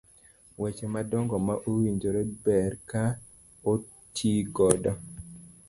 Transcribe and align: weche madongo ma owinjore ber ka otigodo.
weche 0.61 0.85
madongo 0.95 1.35
ma 1.47 1.55
owinjore 1.69 2.21
ber 2.43 2.71
ka 2.89 3.03
otigodo. 3.71 4.91